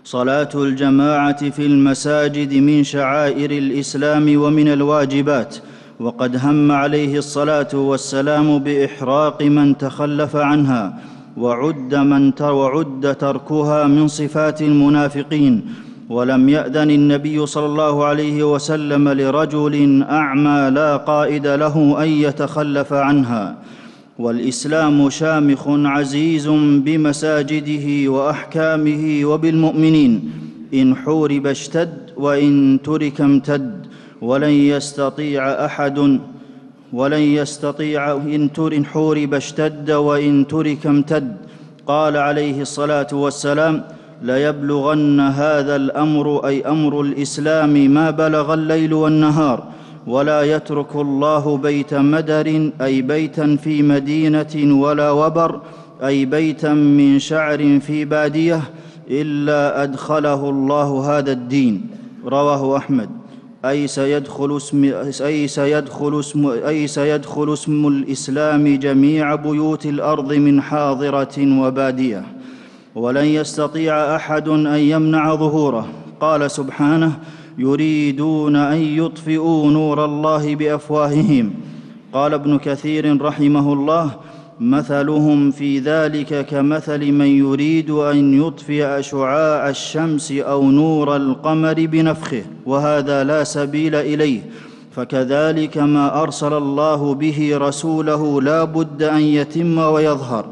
صلاة 0.04 0.50
الجماعة 0.56 1.50
في 1.50 1.66
المساجد 1.66 2.54
من 2.54 2.84
شعائر 2.84 3.52
الإسلام 3.52 4.42
ومن 4.42 4.68
الواجبات 4.68 5.56
وقد 6.00 6.46
هم 6.46 6.72
عليه 6.72 7.18
الصلاة 7.18 7.74
والسلام 7.74 8.60
بإحراق 8.60 9.44
من 9.44 9.78
تخلف 9.78 10.36
عنها 10.36 11.00
وعد 11.38 11.96
من 11.96 12.32
وعد 12.42 13.16
تركها 13.20 13.88
من 13.88 14.08
صفات 14.08 14.62
المنافقين 14.62 15.66
ولم 16.10 16.50
يأذن 16.50 16.92
النبي 16.92 17.46
صلى 17.46 17.66
الله 17.66 18.06
عليه 18.06 18.54
وسلم 18.54 19.10
لرجل 19.10 20.04
أعمى 20.04 20.70
لا 20.70 20.98
قائد 20.98 21.48
له 21.48 22.04
أن 22.04 22.10
يتخلف 22.10 22.94
عنها. 22.94 23.56
والإسلام 24.20 25.10
شامخ 25.10 25.68
عزيز 25.68 26.48
بمساجده 26.86 28.12
وأحكامه 28.12 29.26
وبالمؤمنين. 29.26 30.32
إن 30.74 30.96
حورب 30.96 31.48
اشتد 31.48 31.98
وإن 32.18 32.80
ترك 32.84 33.22
امتد. 33.22 33.86
ولن 34.22 34.50
يستطيع 34.50 35.66
أحد 35.66 36.20
ولن 36.94 37.22
يستطيع 37.22 38.12
إن 38.14 38.86
حورب 38.86 39.34
اشتد 39.34 39.92
وإن 39.92 40.48
ترك 40.48 40.88
امتد. 40.88 41.38
قال 41.88 42.18
عليه 42.18 42.62
الصلاة 42.62 43.08
والسلام 43.12 43.84
ليبلغن 44.24 45.20
هذا 45.20 45.76
الأمر 45.76 46.48
أي 46.48 46.62
أمر 46.62 47.02
الإسلام 47.02 47.74
ما 47.94 48.12
بلغ 48.12 48.54
الليل 48.54 48.94
والنهار 48.94 49.64
ولا 50.08 50.42
يترك 50.42 50.96
الله 50.96 51.58
بيت 51.58 51.94
مدر 51.94 52.72
أي 52.82 53.02
بيتا 53.02 53.56
في 53.64 53.82
مدينة 53.82 54.80
ولا 54.80 55.12
وبر 55.12 55.62
أي 56.04 56.26
بيتا 56.26 56.74
من 56.74 57.20
شعر 57.20 57.80
في 57.80 58.06
بادية 58.06 58.62
إلا 59.10 59.84
أدخله 59.84 60.50
الله 60.50 61.18
هذا 61.18 61.32
الدين. 61.32 61.88
رواه 62.26 62.78
أحمد. 62.78 63.10
أي 63.66 63.88
سيدخل 63.88 64.58
اسم 64.58 64.92
أي 65.22 65.48
سيدخل 65.48 66.20
اسم 66.20 66.48
أي 66.48 66.88
سيدخل 66.88 67.54
اسم 67.54 67.88
الإسلام 67.88 68.76
جميع 68.78 69.36
بيوت 69.36 69.86
الأرض 69.86 70.34
من 70.34 70.62
حاضرة 70.62 71.38
وبادية. 71.60 72.24
ولن 72.96 73.26
يستطيع 73.26 74.16
أحد 74.16 74.48
أن 74.50 74.80
يمنع 74.80 75.36
ظهوره. 75.36 75.88
قال 76.22 76.52
سبحانه 76.52 77.12
يريدون 77.58 78.56
أن 78.56 78.78
يطفئوا 78.78 79.72
نور 79.72 80.06
الله 80.06 80.56
بأفواههم. 80.56 81.54
قال 82.14 82.34
ابن 82.34 82.58
كثير 82.58 83.22
رحمه 83.22 83.74
الله 83.74 84.12
مثلهم 84.60 85.52
في 85.52 85.80
ذلك 85.80 86.46
كمثل 86.46 87.12
من 87.12 87.26
يريد 87.26 87.90
أن 87.90 88.42
يطفئ 88.42 89.02
شعاع 89.02 89.70
الشمس 89.70 90.32
أو 90.32 90.72
نور 90.72 91.16
القمر 91.16 91.74
بنفخه 91.74 92.44
وهذا 92.66 93.24
لا 93.24 93.44
سبيل 93.44 93.96
إليه. 93.96 94.42
فكذلك 94.92 95.78
ما 95.78 96.22
أرسل 96.22 96.54
الله 96.54 97.14
به 97.14 97.50
رسوله 97.54 98.42
لا 98.42 98.64
بد 98.64 99.04
أن 99.04 99.22
يتم 99.22 99.78
ويظهر. 99.78 100.46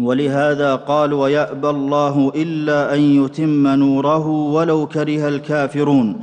ولهذا 0.00 0.74
قال 0.74 1.12
ويأبى 1.12 1.70
الله 1.70 2.32
إلا 2.36 2.94
أن 2.94 3.00
يتم 3.00 3.66
نوره 3.66 4.26
ولو 4.28 4.86
كره 4.86 5.28
الكافرون. 5.28 6.20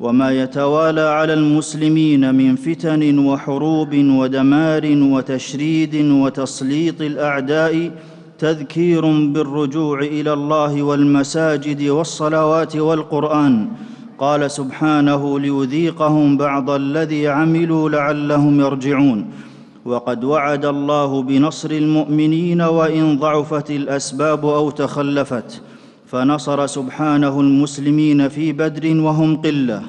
وما 0.00 0.30
يتوالى 0.30 1.00
على 1.00 1.34
المسلمين 1.34 2.34
من 2.34 2.56
فتن 2.56 3.18
وحروب 3.18 3.94
ودمار 3.94 4.82
وتشريد 4.86 5.94
وتسليط 5.94 7.00
الأعداء 7.00 7.90
تذكير 8.38 9.06
بالرجوع 9.06 10.00
إلى 10.00 10.32
الله 10.32 10.82
والمساجد 10.82 11.82
والصلوات 11.82 12.76
والقرآن. 12.76 13.68
قال 14.18 14.50
سبحانه 14.50 15.40
ليذيقهم 15.40 16.36
بعض 16.36 16.70
الذي 16.70 17.28
عملوا 17.28 17.90
لعلهم 17.90 18.60
يرجعون. 18.60 19.26
وقد 19.84 20.24
وعد 20.24 20.64
الله 20.64 21.22
بنصر 21.22 21.70
المؤمنين 21.70 22.60
وإن 22.62 23.18
ضعفت 23.18 23.70
الأسباب 23.70 24.46
أو 24.46 24.70
تخلفت 24.70 25.62
فنصر 26.06 26.66
سبحانه 26.66 27.40
المسلمين 27.40 28.28
في 28.28 28.52
بدر 28.52 29.00
وهم 29.00 29.36
قلة 29.36 29.82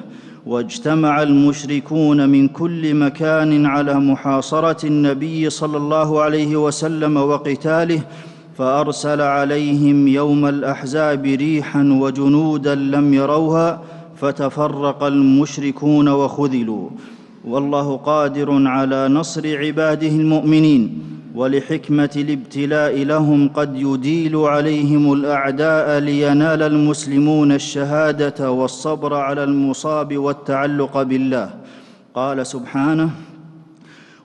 واجتمع 0.46 1.22
المشركون 1.22 2.28
من 2.28 2.48
كل 2.48 2.94
مكان 2.94 3.66
على 3.66 3.94
محاصرة 3.94 4.86
النبي 4.86 5.50
صلى 5.50 5.76
الله 5.76 6.20
عليه 6.20 6.56
وسلم 6.56 7.16
وقتاله 7.16 8.00
فأرسل 8.58 9.20
عليهم 9.20 10.08
يوم 10.08 10.46
الأحزاب 10.46 11.24
ريحا 11.24 11.98
وجنودا 12.00 12.74
لم 12.74 13.14
يروها 13.14 13.82
فتفرق 14.16 15.02
المشركون 15.04 16.08
وخذلوا. 16.08 16.90
والله 17.44 17.96
قادر 17.96 18.68
على 18.68 19.08
نصر 19.08 19.58
عباده 19.58 20.08
المؤمنين 20.08 20.98
ولحكمة 21.34 22.10
الابتلاء 22.16 23.02
لهم 23.02 23.48
قد 23.48 23.76
يديل 23.76 24.36
عليهم 24.36 25.12
الأعداء 25.12 25.98
لينال 25.98 26.62
المسلمون 26.62 27.52
الشهادة 27.52 28.50
والصبر 28.50 29.14
على 29.14 29.44
المصاب 29.44 30.18
والتعلق 30.18 31.02
بالله. 31.02 31.50
قال 32.14 32.46
سبحانه 32.46 33.10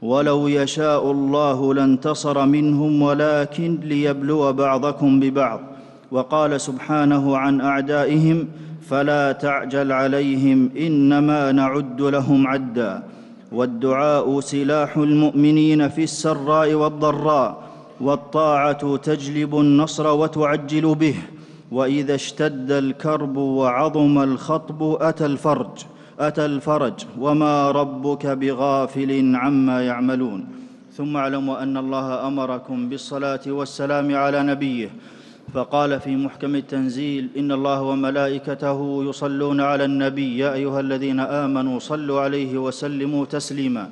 ولو 0.01 0.47
يشاء 0.47 1.11
الله 1.11 1.73
لانتصر 1.73 2.45
منهم 2.45 3.01
ولكن 3.01 3.77
ليبلو 3.83 4.53
بعضكم 4.53 5.19
ببعض. 5.19 5.59
وقال 6.11 6.61
سبحانه 6.61 7.37
عن 7.37 7.61
أعدائهم 7.61 8.47
فلا 8.89 9.31
تعجل 9.31 9.91
عليهم 9.91 10.69
إنما 10.77 11.51
نعد 11.51 12.01
لهم 12.01 12.47
عدا. 12.47 13.03
والدعاء 13.51 14.39
سلاح 14.39 14.97
المؤمنين 14.97 15.89
في 15.89 16.03
السراء 16.03 16.73
والضراء. 16.73 17.63
والطاعة 18.01 18.97
تجلب 18.97 19.59
النصر 19.59 20.07
وتعجل 20.07 20.95
به. 20.95 21.15
وإذا 21.71 22.15
اشتد 22.15 22.71
الكرب 22.71 23.37
وعظم 23.37 24.23
الخطب 24.23 24.97
أتى 25.01 25.25
الفرج 25.25 25.75
أتى 26.19 26.45
الفرج. 26.45 26.93
وما 27.19 27.71
ربك 27.71 28.25
بغافل 28.27 29.35
عما 29.35 29.81
يعملون. 29.81 30.45
ثم 30.97 31.17
اعلموا 31.17 31.63
أن 31.63 31.77
الله 31.77 32.27
أمركم 32.27 32.89
بالصلاة 32.89 33.45
والسلام 33.47 34.15
على 34.15 34.43
نبيه. 34.43 34.89
فقال 35.53 35.99
في 35.99 36.15
محكم 36.15 36.55
التنزيل 36.55 37.29
إن 37.37 37.51
الله 37.51 37.81
وملائكته 37.81 39.03
يصلون 39.09 39.61
على 39.61 39.85
النبي 39.85 40.37
يا 40.37 40.53
أيها 40.53 40.79
الذين 40.79 41.19
آمنوا 41.19 41.79
صلوا 41.79 42.21
عليه 42.21 42.57
وسلموا 42.57 43.25
تسليما. 43.25 43.89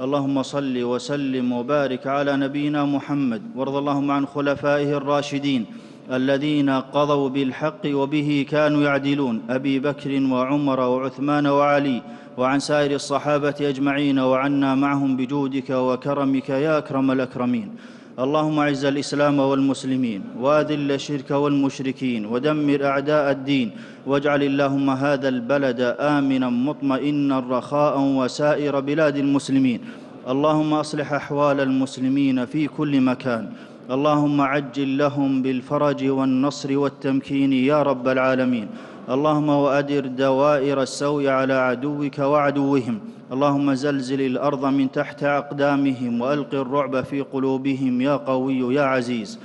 اللهم 0.00 0.42
صل 0.42 0.82
وسلم 0.82 1.52
وبارك 1.52 2.06
على 2.06 2.36
نبينا 2.36 2.84
محمد 2.84 3.42
وارض 3.56 3.76
اللهم 3.76 4.10
عن 4.10 4.26
خلفائه 4.26 4.96
الراشدين 4.96 5.66
الذين 6.12 6.70
قضوا 6.70 7.28
بالحق 7.28 7.82
وبه 7.86 8.46
كانوا 8.50 8.82
يعدلون. 8.82 9.42
أبي 9.50 9.78
بكر 9.78 10.22
وعمر 10.32 10.80
وعثمان 10.80 11.46
وعلي 11.46 12.02
وعن 12.38 12.58
سائر 12.60 12.94
الصحابة 12.94 13.54
أجمعين 13.60 14.18
وعنا 14.18 14.74
معهم 14.74 15.16
بجودك 15.16 15.70
وكرمك 15.70 16.48
يا 16.48 16.78
أكرم 16.78 17.10
الأكرمين. 17.10 17.97
اللهم 18.18 18.58
اعز 18.58 18.84
الإسلام 18.84 19.38
والمسلمين 19.38 20.22
واذل 20.42 20.92
الشرك 20.92 21.30
والمشركين 21.30 22.26
ودمر 22.26 22.84
أعداء 22.84 23.30
الدين 23.30 23.70
واجعل 24.06 24.42
اللهم 24.42 24.90
هذا 24.90 25.28
البلد 25.28 25.80
آمنا 26.00 26.48
مطمئنا 26.50 27.38
رخاء 27.38 27.94
وسائر 28.00 28.80
بلاد 28.80 29.16
المسلمين. 29.16 29.80
اللهم 30.28 30.74
أصلح 30.74 31.12
أحوال 31.12 31.60
المسلمين 31.60 32.44
في 32.44 32.66
كل 32.66 33.00
مكان. 33.00 33.48
اللهم 33.90 34.40
عجل 34.40 34.98
لهم 34.98 35.42
بالفرج 35.42 36.08
والنصر 36.08 36.78
والتمكين 36.78 37.52
يا 37.52 37.82
رب 37.82 38.08
العالمين. 38.08 38.66
اللهم 39.10 39.48
وأدر 39.48 40.06
دوائر 40.06 40.82
السوء 40.82 41.26
على 41.28 41.54
عدوك 41.54 42.18
وعدوهم. 42.18 42.98
اللهم 43.32 43.74
زلزل 43.74 44.20
الأرض 44.20 44.64
من 44.64 44.90
تحت 44.90 45.24
أقدامهم 45.24 46.20
وألق 46.20 46.54
الرعب 46.54 47.04
في 47.04 47.20
قلوبهم 47.20 48.00
يا 48.00 48.16
قوي 48.16 48.74
يا 48.74 48.82
عزيز. 48.82 49.38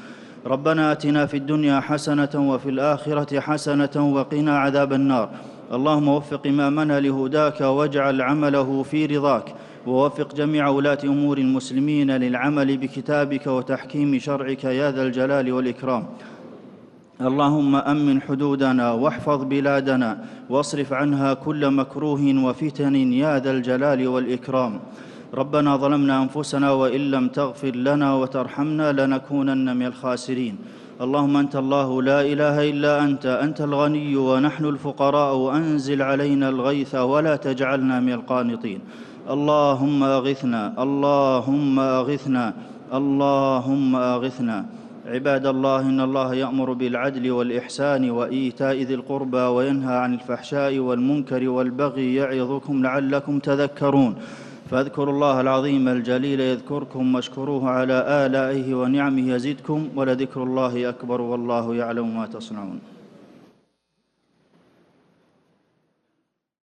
ربنا 0.45 0.91
آتنا 0.91 1.25
في 1.25 1.37
الدنيا 1.37 1.79
حسنة 1.79 2.29
وفي 2.35 2.69
الآخرة 2.69 3.39
حسنة 3.39 4.13
وقنا 4.15 4.57
عذاب 4.57 4.93
النار. 4.93 5.29
اللهم 5.73 6.07
وفق 6.07 6.47
إمامنا 6.47 6.99
لهداك 6.99 7.61
واجعل 7.61 8.21
عمله 8.21 8.83
في 8.83 9.05
رضاك. 9.05 9.55
ووفق 9.87 10.35
جميع 10.35 10.67
ولاة 10.67 10.99
أمور 11.03 11.37
المسلمين 11.37 12.11
للعمل 12.11 12.77
بكتابك 12.77 13.47
وتحكيم 13.47 14.19
شرعك 14.19 14.63
يا 14.63 14.91
ذا 14.91 15.03
الجلال 15.03 15.53
والإكرام. 15.53 16.05
اللهم 17.23 17.75
أمن 17.75 18.21
حدودنا 18.21 18.91
واحفظ 18.91 19.39
بلادنا 19.43 20.17
واصرف 20.49 20.93
عنها 20.93 21.33
كل 21.33 21.71
مكروه 21.71 22.23
وفتن 22.45 22.95
يا 23.13 23.39
ذا 23.39 23.51
الجلال 23.51 24.07
والإكرام. 24.07 24.73
ربنا 25.33 25.71
ظلمنا 25.77 26.23
أنفسنا 26.23 26.71
وإن 26.71 27.01
لم 27.11 27.27
تغفر 27.27 27.75
لنا 27.75 28.13
وترحمنا 28.13 28.91
لنكونن 28.91 29.77
من 29.77 29.85
الخاسرين. 29.85 30.55
اللهم 31.01 31.37
أنت 31.37 31.55
الله 31.55 31.89
لا 32.01 32.19
إله 32.21 32.69
إلا 32.69 32.93
أنت 33.03 33.25
أنت 33.25 33.61
الغني 33.61 34.15
ونحن 34.15 34.65
الفقراء 34.65 35.35
وأنزل 35.35 36.01
علينا 36.01 36.49
الغيث 36.49 36.95
ولا 36.95 37.35
تجعلنا 37.35 37.99
من 37.99 38.13
القانطين. 38.13 38.79
اللهم 39.29 40.03
أغثنا 40.03 40.61
اللهم 40.83 41.79
أغثنا 41.79 42.45
اللهم 42.93 43.95
أغثنا. 43.95 44.82
عباد 45.05 45.45
الله 45.45 45.81
إن 45.81 46.01
الله 46.01 46.35
يأمر 46.35 46.73
بالعدل 46.73 47.31
والإحسان 47.31 48.09
وإيتاء 48.09 48.75
ذي 48.81 48.93
القربى 48.93 49.37
وينهى 49.37 49.95
عن 49.95 50.13
الفحشاء 50.13 50.79
والمنكر 50.79 51.49
والبغي 51.49 52.15
يعظكم 52.15 52.83
لعلكم 52.83 53.39
تذكرون. 53.39 54.15
فاذكروا 54.71 55.13
الله 55.13 55.41
العظيم 55.41 55.87
الجليل 55.87 56.39
يذكركم 56.39 57.15
واشكروه 57.15 57.69
على 57.69 58.25
آلائه 58.25 58.75
ونعمه 58.75 59.33
يزدكم 59.33 59.87
ولذكر 59.95 60.43
الله 60.43 60.89
أكبر 60.89 61.21
والله 61.21 61.75
يعلم 61.75 62.17
ما 62.17 62.25
تصنعون. 62.25 62.92